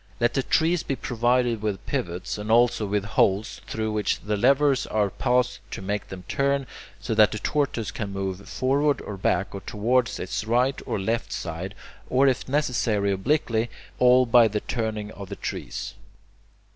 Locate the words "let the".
0.19-0.41